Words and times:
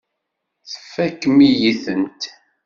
Tfakem-iyi-tent. 0.71 2.21